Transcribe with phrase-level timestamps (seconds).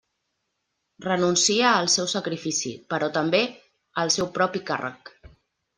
[1.05, 3.45] Renuncia al seu sacrifici, però també
[4.05, 5.19] al seu propi càrrec.